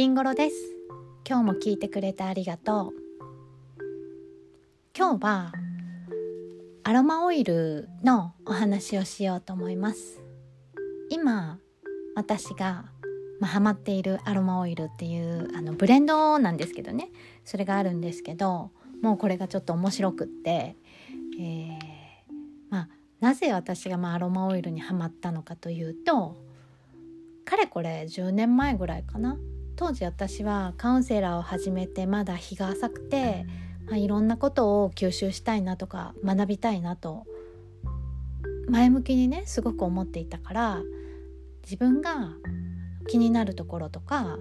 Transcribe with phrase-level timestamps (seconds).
[0.00, 0.56] リンゴロです。
[1.28, 3.82] 今日も聞いてくれてありがとう。
[4.96, 5.52] 今日は
[6.84, 10.22] アロマオイルのお話をしようと思います。
[11.10, 11.58] 今
[12.14, 12.86] 私が
[13.40, 17.10] まあ、ハマっているアロマオイルっていうあのブレンドなんですけどね。
[17.44, 18.70] それがあるんですけど
[19.02, 20.76] もうこれがちょっと面白くって、
[21.38, 21.78] えー、
[22.70, 22.88] まあ、
[23.20, 26.38] なぜ私がまあアロマオイルにはまったのかというと
[27.44, 29.36] かれこれ10年前ぐらいかな。
[29.76, 33.46] 当時私はカウンセラーを始めてまだ日が浅くて、
[33.86, 37.24] まあ、いろんなことを吸収したいなとか学びたいなと
[38.68, 40.80] 前向きにねすごく思っていたから
[41.62, 42.30] 自分が
[43.08, 44.38] 気になるところとか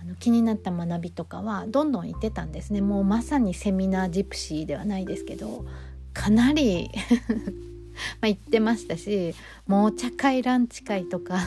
[0.00, 2.80] あの気になった学びとかはどんどん行ってたんですね。
[2.80, 5.64] もうまさにセミナージプシーではないですけど
[6.12, 6.90] かなり
[8.20, 9.34] まあ行ってましたし
[9.66, 11.38] もう茶会ランチ会とか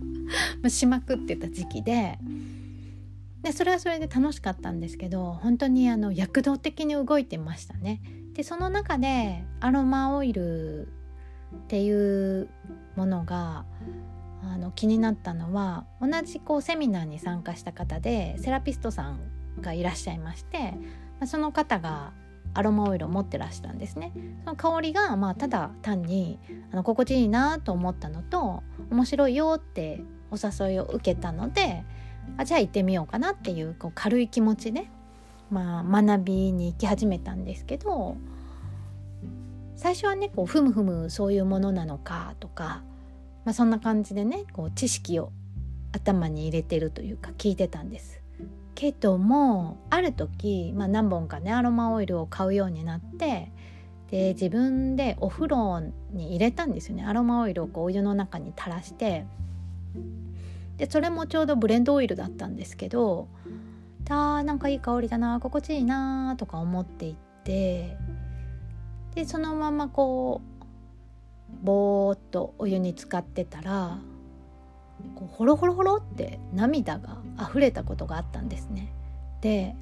[0.68, 2.18] しまくってた時期で
[3.42, 8.00] でそれはそれで楽しかったんですけど本当にあの躍動的に動いてましたね。
[8.34, 10.88] でその中でアロマオイル
[11.54, 12.48] っていう
[12.96, 13.64] ものが
[14.42, 19.20] あの気になったのは同じこうセミナーに参加した方でセラピストさん
[19.60, 20.74] がいらっしゃいまして
[21.24, 22.12] その方が
[22.54, 24.12] アロマオイルを持ってらしたんですね
[24.44, 26.38] その香りがまあただ単に
[26.72, 31.84] あの心地いいなと思ったのと面白いよってお誘いを受けたので
[32.36, 34.88] あじゃあ行ってみようかなっていうこう軽い気持ちで、
[35.50, 38.16] まあ、学びに行き始めたんですけど
[39.76, 42.82] 最初はねこうふむふむそういうものなのかとか、
[43.44, 45.32] まあ、そんな感じでねこう知識を
[45.92, 48.20] 頭に入れてるというか聞いてたんです。
[48.74, 53.50] けどもある時、まあ、何本かねアロマオイルを買うようになって
[54.10, 55.80] で自分でお風呂
[56.12, 59.24] に入れたんですよねアロマオイルをこうお湯の中に垂らして
[60.76, 63.28] でそれもちょうどブレンドオイルだったんですけど
[64.08, 67.96] あなんかいい香りだな心地いいなとか思っていって
[69.14, 73.98] でそのままこうぼーっとお湯に浸かってたら
[75.14, 78.92] こうホロホロホロって涙が溢れたことがあったんですね。
[79.40, 79.74] で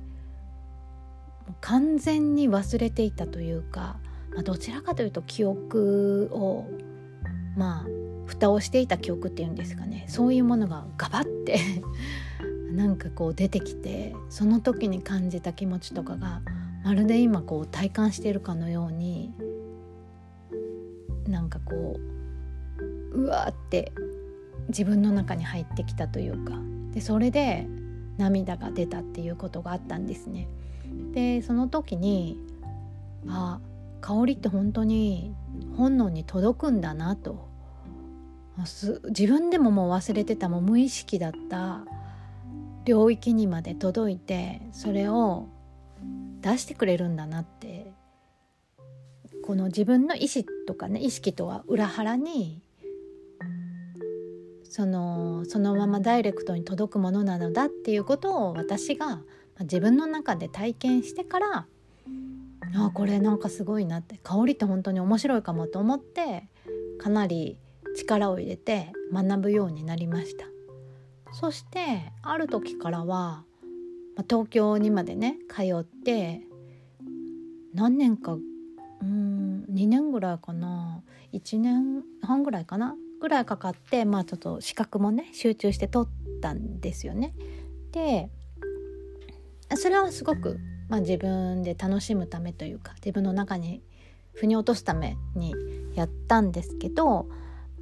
[1.61, 3.99] 完全に忘れていたというか、
[4.33, 6.67] まあ、どちらかというと記憶を
[7.57, 7.87] まあ
[8.27, 11.59] 蓋をしていた記憶っていうんですかねそういうものがガバッて
[12.73, 16.43] なんかこう出てきてその時に感じた気持ちとかが
[16.85, 19.33] まるで今こう体感しているかのように
[21.29, 21.99] なんかこ
[23.15, 23.93] ううわーって
[24.69, 26.61] 自分の中に入ってきたというか
[26.93, 27.67] でそれで
[28.19, 30.49] 涙が出たっていうことがあったんですね。
[31.13, 32.39] でその時に
[33.29, 33.61] あ
[34.01, 35.35] 香りって本当に
[35.77, 37.49] 本能に届くんだなと
[38.57, 41.85] 自分でももう忘れてたもう無意識だった。
[42.85, 45.49] 領域にまで届いてそれを
[46.43, 47.93] 出してくれるんだなって。
[49.45, 52.63] この自分の意思とかね意識とは裏腹に
[54.63, 59.21] そのそのままダイレクトに届くものなのだっていうことを私が
[59.61, 61.67] 自分の中で体験してから
[62.75, 66.49] あこれなんかすごいなって香りって本当に面白いかもと思って
[66.99, 67.59] かなり
[67.95, 70.47] 力を入れて学ぶようになりました
[71.33, 73.43] そしてある時からは、
[74.31, 76.43] 東京にまでね通って
[77.75, 87.35] 何年かうん2年ぐらいかな1年半ぐらいかなぐらいかかってまあちょっと資格もね集中して取ったんですよね。
[87.91, 88.31] で
[89.77, 93.83] それはすごく、まあ、自分で楽しむためというか自分の中に
[94.35, 95.55] 腑に落とすために
[95.95, 97.29] やったんですけど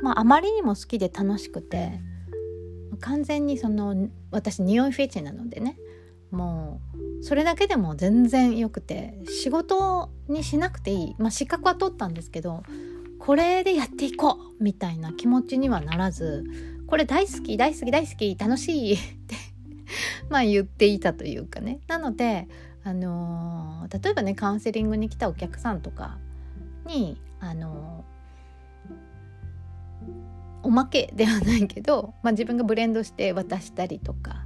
[0.03, 2.01] まあ、あまりにも好きで楽しくて
[3.01, 5.79] 完全にその私匂いフェチなのでね
[6.31, 6.81] も
[7.21, 12.63] うそれだけでも全然よくて仕事にしなくていい、まあ、資格は取ったんですけど
[13.19, 16.45] これでやっていこうみたいな気持ちにはならず
[16.89, 19.37] これ大好き大好き大好き楽しい って
[20.29, 21.81] まあ言っていたというかね。
[21.87, 22.49] なので
[22.85, 26.19] あのー、例えばねカウンセリングに来たお客さんとか
[26.85, 28.05] にあの
[30.63, 34.45] おまけではないけど、まあ、自分がブレンドして渡したりとか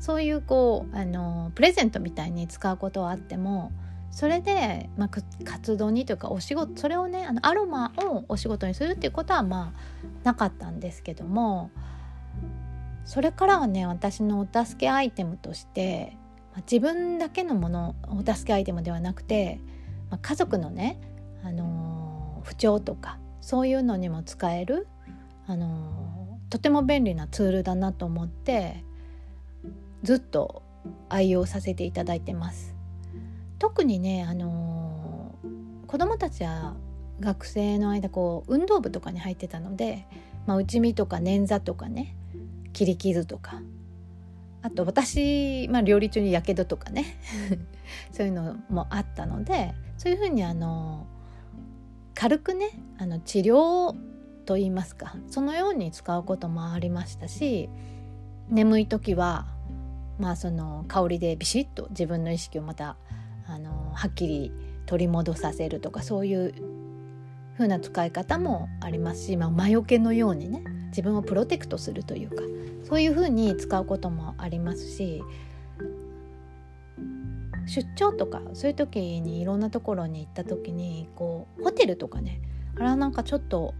[0.00, 3.72] そういうこうあのプレゼントみたいに使うことはあっても
[4.10, 5.10] それで、まあ、
[5.44, 11.70] 活動にというかお仕事それをねあのアロマをお仕事にするっていうことはまあなかったんですけども
[13.04, 16.16] それからはね私のお助けアイテムとして、
[16.52, 19.60] まあ、自分だけのものお助けアイテムではなくて、
[20.10, 21.00] まあ、家族のね、
[21.44, 24.88] あのー、不調とかそういうのにも使える
[25.46, 28.84] あのとても便利なツールだなと思って
[30.02, 30.62] ずっと
[31.08, 32.74] 愛用させていただいてます。
[33.58, 35.34] 特にねあの、
[35.86, 36.74] 子供たちは
[37.20, 40.06] 学生の間こう運動部とかに入ってたので、
[40.46, 42.14] まあ、内身とか捻挫とかね
[42.72, 43.62] 切り傷とか
[44.62, 47.18] あと私、まあ、料理中にやけどとかね
[48.12, 51.06] そういうのもあったのでそういうふうにあの
[52.14, 53.96] 軽くねあの治療
[54.46, 57.68] と言いますかそのように使うこともありましたし
[58.48, 59.46] 眠い時は
[60.18, 62.96] まあその香りでビシッと自分の意識をまた
[63.46, 64.52] あのはっきり
[64.86, 66.54] 取り戻させるとかそういう
[67.54, 72.42] 風な使い方もありますし、まあ、魔除けのようにね自分をプロテクトするというか
[72.84, 75.22] そういう風に使うこともありますし
[77.66, 82.40] 出張とかそういう時にいろんなところに行った時にこうホテルとかね
[82.76, 83.74] あれはなんかちょっと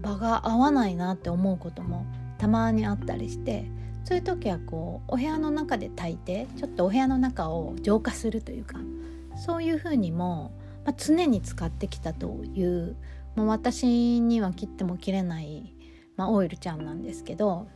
[0.00, 2.06] 場が合わないなって思うことも
[2.38, 3.70] たまにあったりして
[4.04, 8.78] そういう時はこうお部屋の中で炊いてちょっとお部屋の中を浄化するというか
[9.36, 10.52] そういうふうにも、
[10.84, 12.96] まあ、常に使ってきたという
[13.36, 15.74] もう私には切っても切れない、
[16.16, 17.68] まあ、オイルちゃんなんですけど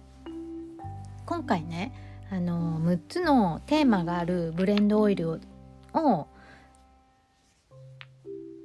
[1.27, 1.93] 今回ね
[2.31, 5.41] あの6つのテーマがあるブレンドオイル
[5.93, 6.29] を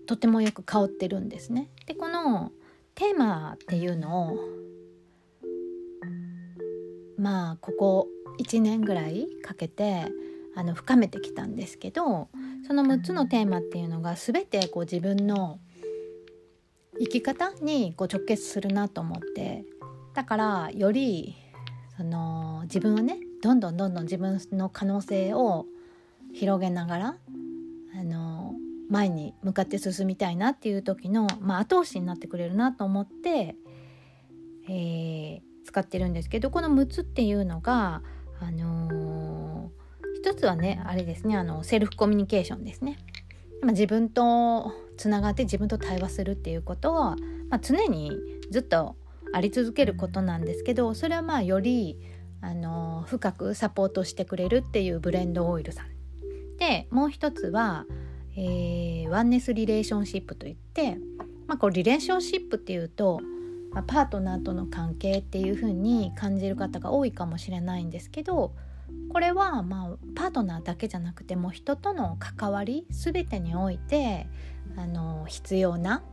[0.06, 1.70] とてもよく香ってるんですね。
[1.86, 2.54] でこの
[2.98, 4.38] テーマっていうのを
[7.20, 8.08] まあここ
[8.40, 10.06] 1年ぐらいかけて
[10.56, 12.28] あの深めてきたんですけど
[12.66, 15.60] その6つのテーマっていうのが全てこう自分の
[17.00, 19.64] 生き方にこう直結するなと思って
[20.16, 21.36] だからより
[21.98, 25.68] その自分をねどんどんどんどん自分の可能性を
[26.34, 27.18] 広げながら
[28.90, 33.56] 前に向かって進みたいなっていう時の、まあ、後押しになってくれるなと思って、
[34.70, 38.02] えー、使ってるんですけどこの6つっていうのが、
[38.40, 42.98] あのー、一つはねあれですねあのセルフコミュニケーションですね。
[43.64, 47.16] 自分とつながって自分と対話するっていうことは、
[47.50, 48.12] まあ、常に
[48.52, 48.96] ずっと
[49.34, 51.98] あり続けることなんですけどそれはまあより
[52.42, 55.88] あの深くサポートしてくれるっていうブレンドオイルさん
[56.58, 57.86] でもう一つは、
[58.40, 61.00] えー、ワンネスリレーションシップといって、
[61.48, 63.20] まあ、これリレーションシップっていうと、
[63.72, 68.54] まあ、パートナーとの関係っていう風に感じる方が多いかもしれないんですけど
[69.10, 74.28] これはまあパートナーだけじゃなくても人との関わり全てにおいて
[74.76, 76.04] あの必要な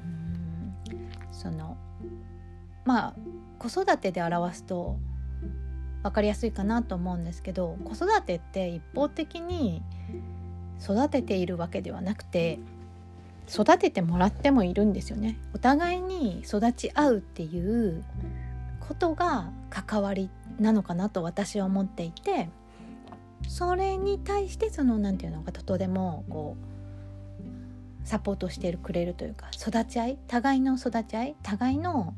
[0.00, 0.74] うん
[1.30, 1.76] その
[2.86, 3.14] まあ
[3.58, 4.96] 子育てで表すと
[6.02, 9.82] 分かりやすいかなと思うんですけど子育てって一方的に
[10.82, 12.58] 育てているわけではなくて
[13.48, 15.38] 育ててもらってもいるんですよね。
[15.54, 18.04] お互いに育ち合うっていう
[18.80, 22.48] ことが関わりなのかなと私は思っていて
[23.48, 26.56] それに対してその何て言うのかととてもこ
[28.04, 32.14] うサポートしてくれるというか育ち合い互いの育ち合い互いの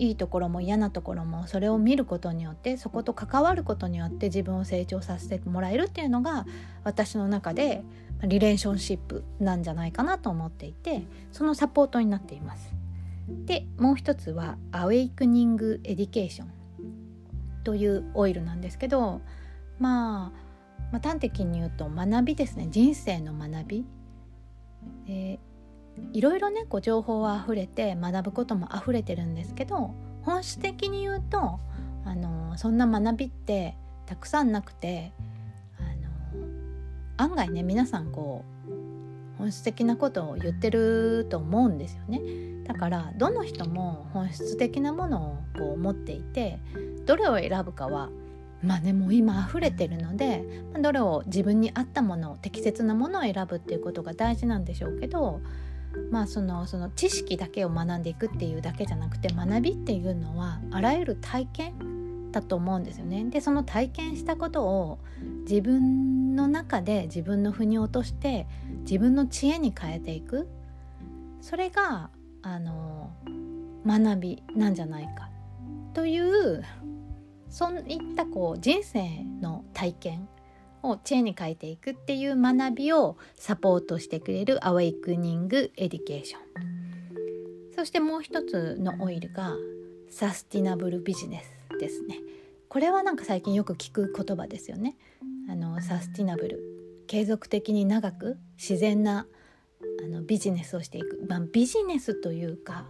[0.00, 6.46] いいところも嫌なところもそれを見ることによってそこと関わることによって自分を成長させてもらえるっていうのが
[6.84, 7.82] 私の中で
[8.22, 11.02] リレーションシップなんじゃないかなと思っていて
[11.32, 12.72] そのサポートになっています。
[13.44, 16.48] でもう一つは Awakening Education
[17.62, 19.20] というオイルなんですけど、
[19.78, 23.84] まあ、まあ端的に言うと学びですね人生の学び。
[25.06, 25.38] え
[26.12, 31.60] いろいろねこう情報は溢れて学ぶことも溢れてるんですけど本質的に言うと
[32.04, 33.76] あのそんな学びって
[34.06, 35.12] たくさんなくて
[35.78, 42.20] あの案外ね皆さんこう本質的なことを言ってると思うんですよね。
[42.64, 46.60] だからどの人も本質的なものをこう持っていて
[47.06, 48.10] どれを選ぶかは
[48.62, 50.44] まあねもう今溢れてるので
[50.80, 55.40] どれを自分に合ったものを適切なものを選ぶっていうことが大事なんでしょうけど
[56.10, 63.24] まあそのその知識だけを学んでいくっていうだけじゃなくて学びっていうのはあらゆる体験だと思うんですよね。
[63.24, 64.98] でその体験したことを
[65.48, 68.46] 自分の中で自分の腑に落として
[68.82, 70.48] 自分の知恵に変えていく。
[71.40, 72.10] それが
[72.42, 73.10] あの
[73.86, 75.30] 学びなんじゃないか。
[75.94, 76.62] という
[77.48, 80.28] そういったこう人生の体験。
[80.82, 86.40] を知恵に変えていくっていう学びをサポートしてくれる Awakening Education。
[87.74, 89.54] そしてもう一つのオイルが
[90.10, 92.18] Sustainable Business ですね。
[92.68, 94.96] これはなんか最近よく聞く言葉ですよね。
[95.48, 96.60] あのサスティナブル。
[97.06, 99.26] 継続的に長く自然な
[100.04, 102.86] あのビジネスをしていく、まあ、ビジネスというか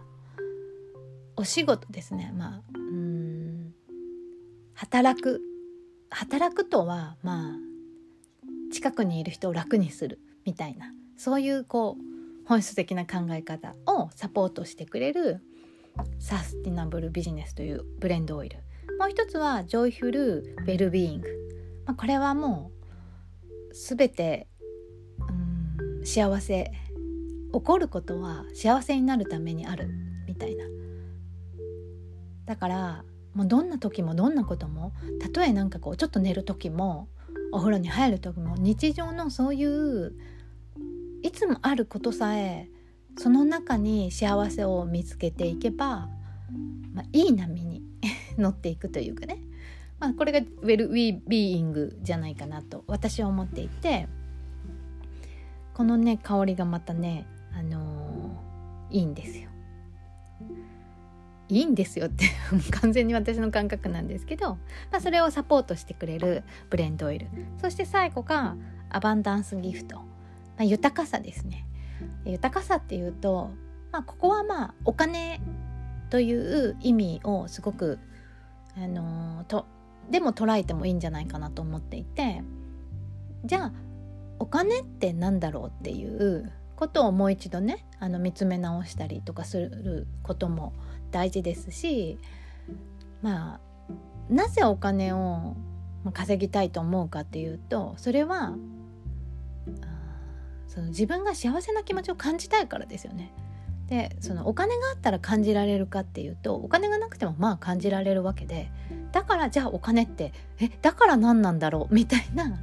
[1.35, 2.31] お仕事ですね。
[2.37, 3.73] まあうん。
[4.75, 5.41] 働く。
[6.09, 7.70] 働くとはまあ
[8.71, 15.41] 近くにいる人を楽にするみたいなそういうこう本質的な考え方をサポートしてくれる
[16.19, 18.57] サスティナブルビジネスというブレンドオイル。
[18.97, 21.29] もう一つは Joyful Wellbeing、
[21.85, 22.71] まあ、これはも
[23.69, 24.47] う全て
[25.19, 26.71] うん幸せ
[27.53, 29.89] 起こることは幸せになるためにある
[30.27, 30.65] みたいな。
[32.45, 37.07] だからもうどんな時もどんなこともたとえなんかこうちょっと寝る時も
[37.51, 40.13] お風呂に入る時も日常のそういう
[41.23, 42.69] いつもあることさえ
[43.17, 46.09] その中に幸せを見つけていけば、
[46.93, 47.83] まあ、いい波に
[48.37, 49.41] 乗っていくというかね、
[49.99, 54.07] まあ、これがウェルウィービーイングじゃないかなと私は思っていて
[55.73, 59.50] このね香りがまたね、あのー、いいんですよ。
[61.51, 62.25] いいんですよって
[62.79, 64.55] 完全に私の感覚なんですけど、
[64.89, 67.27] まあ、それをサポートしてくれるブレンドオイル。
[67.61, 68.55] そして最後が
[68.89, 70.03] アバンダンスギフト、ま
[70.59, 71.65] あ、豊かさですね。
[72.23, 73.51] 豊かさっていうと、
[73.91, 75.41] まあ、ここはまあお金
[76.09, 77.99] という意味をすごく
[78.77, 79.65] あのー、と
[80.09, 82.43] でも捉えてもいいんじゃないかなと思っていて
[83.43, 83.73] じゃあ
[84.39, 90.73] お金って何だろうっていうことをもう一度ねあの見つめ直したりとかすることも
[91.11, 92.17] 大事ですし
[93.21, 93.59] まあ
[94.29, 95.55] なぜお金を
[96.13, 98.55] 稼ぎたいと思うかっていうとそれは
[100.67, 103.33] その自分が幸せな気持ちを感じたいからですよね。
[103.87, 108.71] でそのお金があったら感じられるかっていうとお金がなくてもまあ感じられるわけで
[109.11, 111.93] だからじゃあお金ってえだから何なんだろう？
[111.93, 112.57] みたいな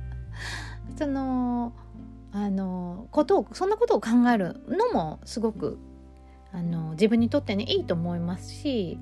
[0.96, 1.74] その
[2.32, 5.78] あのことをそんなことを考えるのもすごく
[6.52, 8.98] あの自分にとってねいいと思いますし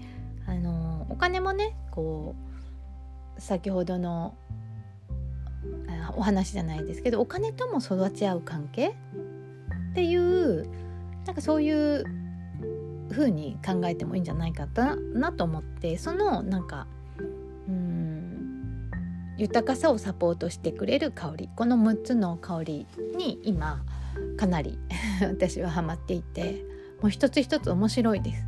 [0.47, 2.35] あのお金もねこ
[3.37, 4.35] う先ほどの
[6.17, 8.95] お話じゃないですけどお金とも育ち合う関係
[9.91, 10.69] っていう
[11.27, 12.05] なんかそういう
[13.11, 14.67] 風に考えてもいいんじゃないか
[15.15, 16.87] なと思ってそのなんか
[17.69, 18.91] うん
[19.37, 22.87] 豊かさをサポートしてくれる香りこの6つの香り
[23.17, 23.85] に今
[24.37, 24.79] かなり
[25.21, 26.76] 私はハマっていて。
[27.01, 28.47] もう一つ一つ面白いです。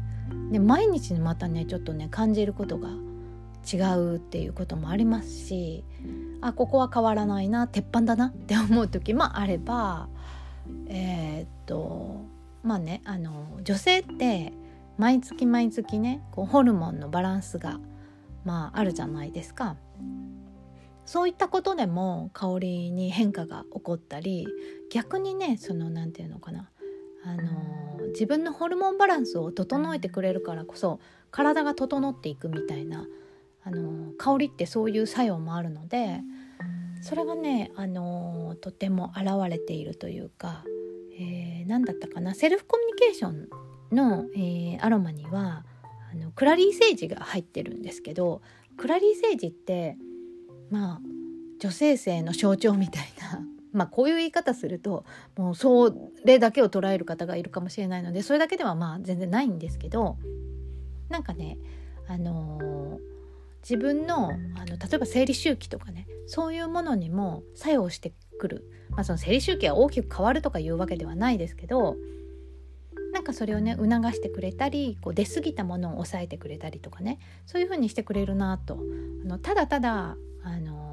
[0.51, 2.89] で毎日またねちょっとね感じることが
[3.71, 5.85] 違うっていうこともありますし
[6.41, 10.09] あここは変わらないな鉄板だなって思う時 もあれば
[10.87, 12.25] えー、っと
[12.63, 14.53] まあねあの女性って
[14.97, 17.79] 毎月毎月ねこうホルモンのバランスが
[18.45, 19.77] まああるじゃないですか。
[21.05, 24.47] そういったことでも香りに変化が起こったり
[24.93, 26.69] 逆にねその何て言うのかな
[27.25, 33.07] あの自分のホルモンバランスを整えてくれるからこそ体が整っていくみたいな
[33.65, 36.21] あの香りってそういう作用もあるので
[37.03, 40.65] それがねあのとても現れているというか、
[41.19, 43.49] えー、何だったかなセルフコミュニケーション
[43.95, 45.65] の、えー、アロマには
[46.13, 48.43] あのクラリーセージが入ってるんですけど
[48.77, 49.97] クラリーセージって
[50.71, 51.01] まあ
[51.61, 53.41] 女性性の象徴みたいな
[53.73, 55.05] まあこういう言い方すると
[55.37, 55.95] もうそ
[56.25, 60.17] れだけを捉える方がいるかもしれないのでそれだけではまあ全然ないんですけど
[61.09, 61.59] なんかね
[62.09, 63.19] あのー
[63.69, 71.97] 自分のあの例えば生理周期とかねそういうものにも作用してくる、まあ、その生理周期が大きく変わるとかいうわけではないですけど
[73.13, 78.79] なんかそれをね促してくれたりこう出過ぎたものを抑えてくれたりとかねそういう風にしてくれるなと。
[79.25, 80.88] あのただただあの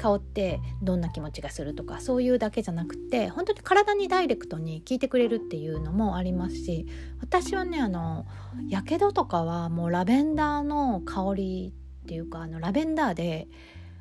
[0.00, 6.86] 香ってどんな気持ちがするとかそういうだけじゃなくて本当に体にダイレクトに効いてくれるっていうのもありますし
[7.20, 8.26] 私はねあの
[8.68, 13.48] やけどとかはもうラベンダーの香りっていうかあのラベンダーで、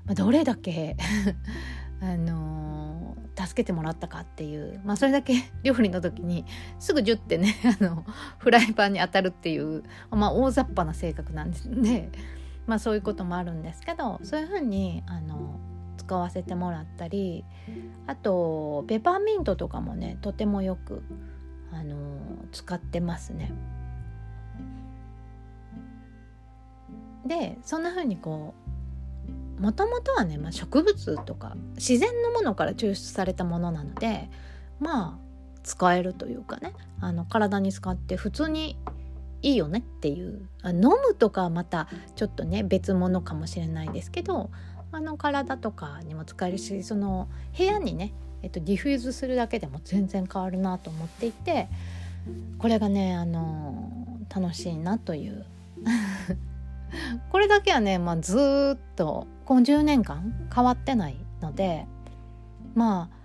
[0.05, 0.95] まあ、どれだけ
[2.01, 6.45] あの、助けてもらったかっていう、まあ、それだけ 料理の時に
[6.79, 8.05] すぐジュってね あの
[8.37, 12.09] フライパンに当たるっていう、まあ、大雑把な性格なんですで、
[12.67, 15.59] まあ、そういうこともあるんですけどそういうふうにあの
[16.09, 17.45] 使わせてもらったり
[18.07, 21.03] あとペパーミントとかもねとてもよく
[21.71, 22.17] あの
[22.51, 23.51] 使ってますね。
[27.27, 28.55] でそんな風にこ
[29.59, 34.31] うもともとはね、まあ、植物とか自然のものから抽出されたものなので
[34.79, 35.17] まあ
[35.61, 38.79] 使えるというかねあの体に使って普通に
[39.43, 44.49] いいよねっていう飲むとかはまたちょっとね別物かもしれないですけど
[44.91, 47.27] あの体とかにも使えるしその
[47.57, 51.67] 部屋にね、えっと、ディフューズするだけでも全然変わるなと思っていて
[52.57, 53.91] これがねあの
[54.33, 55.45] 楽しいなという
[57.31, 58.37] これだけはね、まあ、ず
[58.75, 61.85] っと50年間変わってないので
[62.73, 63.19] まあ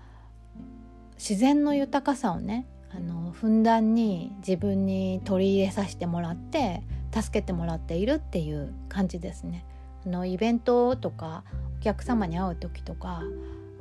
[1.16, 9.64] 自然の豊かさをねあのふんだんに自分に取り入れさせてもらって助けてもらっているっていう感じですね。
[10.06, 11.44] のイベントとか
[11.78, 13.22] お客様に会う時とか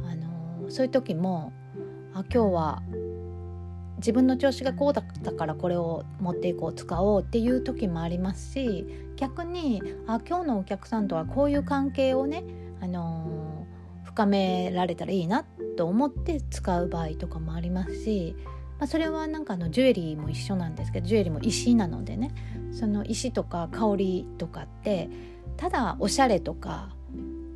[0.05, 1.53] あのそういう時も
[2.13, 2.83] あ今日は
[3.97, 12.43] 自分の調子がこうだったからこれを持っていこう使おうっていう時もありますし逆にあ今日のお客さんとはこういう関係をね、
[12.81, 13.65] あの、
[14.03, 15.45] 深められたらいいな
[15.77, 18.35] と思って使う場合とかもありますし、
[18.77, 22.31] まあ、それはなんかあのジュエリーも一緒なんですけどジュエリーも石なのでね
[22.71, 25.09] その石とか香りとかって
[25.57, 26.89] ただおしゃれとか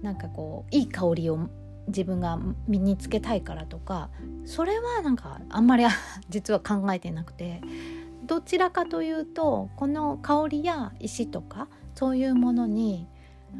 [0.01, 1.49] なんかこういい香りを
[1.87, 4.09] 自分が身につけたいからとか
[4.45, 5.85] それはなんかあんまり
[6.29, 7.61] 実は考えてなくて
[8.25, 13.07] どちらかというとこの香りや石とかそういうものに、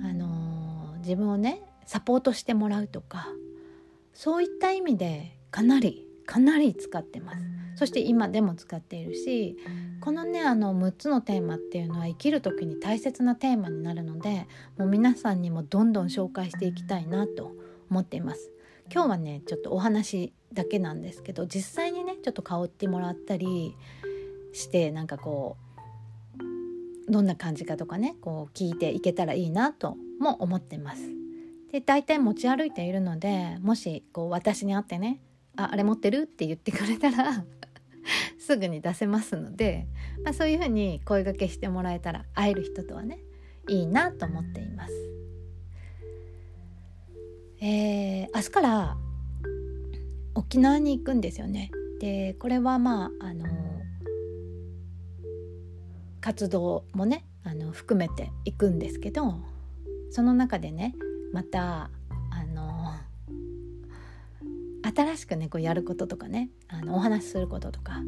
[0.04, 3.28] あのー、自分をねサポートしてもらうとか
[4.14, 7.57] そういった意味でかなりかなり使ってます。
[7.78, 9.56] そして今でも使っているし
[10.02, 17.52] このねあの6つのテーマっていうのは生きる時に大切なテーマになるのでもう皆さんにもどんどん紹介していきたいなと
[17.92, 18.52] 思っています
[18.92, 23.76] 今日はねちょっとお話だけなんですけど実際にねちょっと香ってもらったり
[24.54, 25.58] してなんかこ
[27.08, 31.02] うどんな感じかとかねこう聞いていけたらいいなとも思ってます
[31.72, 35.20] で大体持ち歩いているのでもしこう私に会ってね
[35.56, 37.46] 「ああれ持ってる?」って言ってくれたら
[38.48, 39.88] すぐに出せますので、
[40.24, 43.20] まあ、そういうふうに声がけしてもらえたら会える人とはね
[43.68, 44.94] いいなと思っています。
[47.60, 48.98] えー、明日から
[50.34, 51.72] 沖縄に行くんですよね。
[52.00, 53.48] でこれはまああの
[56.22, 59.42] 活動もねあの含めていくんですけど
[60.10, 60.96] その中でね
[61.34, 61.90] また
[62.32, 62.94] あの
[64.96, 68.02] 新しくねこうやることとかねあのお話しすることとか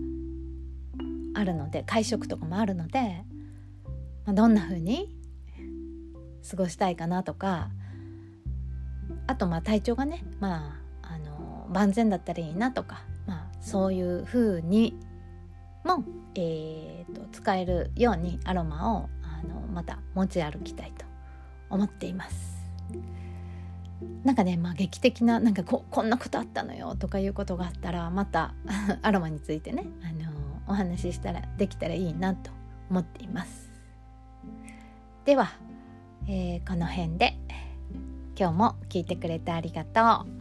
[1.34, 3.24] あるので会食とかもあるので、
[4.26, 5.16] まあ、どんな風に
[6.50, 7.70] 過ごしたいかなとか
[9.28, 14.98] あとまあ体調がねまああの万全だったらいいなとか、まあ、そういう風に
[15.84, 16.04] も、
[16.36, 21.06] えーと、使えるようにアロマをあのまた持ち歩きたいと
[21.70, 22.60] 思っています。
[24.24, 28.54] なんかね、まあ、劇的ななんかここんなことあったのよとかいうことがあったらまた
[29.02, 30.29] アロマについてね、あの
[30.70, 32.52] お話ししたらできたらいいなと
[32.90, 33.70] 思っています。
[35.26, 35.50] では、
[36.28, 37.36] えー、この辺で
[38.38, 40.39] 今日も聞いてくれてありがとう。